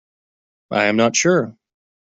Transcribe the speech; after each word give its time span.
I 0.71 0.85
am 0.85 0.95
not 0.95 1.15
sure. 1.15 1.55